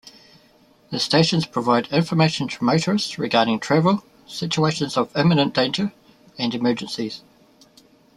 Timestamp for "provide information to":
1.45-2.63